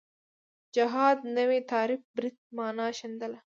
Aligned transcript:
جهاد 0.75 1.17
نوی 1.37 1.59
تعریف 1.71 2.01
برید 2.15 2.37
معنا 2.57 2.87
ښندله 2.99 3.39